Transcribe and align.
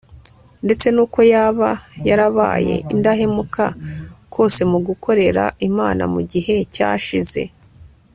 ndetse 0.65 0.87
n'uko 0.95 1.19
yaba 1.33 1.69
yarabaye 2.07 2.75
indahemuka 2.93 3.65
kose 4.33 4.61
mu 4.71 4.79
gukorera 4.87 5.43
imana 5.67 6.03
mu 6.13 6.21
gihe 6.31 6.55
cyashize 6.75 7.41